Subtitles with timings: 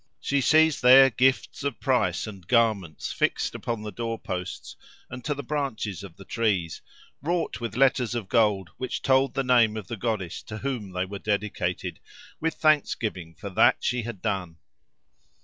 [0.19, 4.75] She sees there gifts of price, and garments fixed upon the door posts
[5.11, 6.81] and to the branches of the trees,
[7.21, 11.05] wrought with letters of gold which told the name of the goddess to whom they
[11.05, 11.99] were dedicated,
[12.39, 14.57] with thanksgiving for that she had done.